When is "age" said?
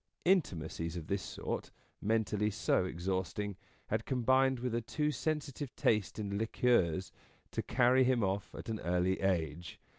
9.21-9.79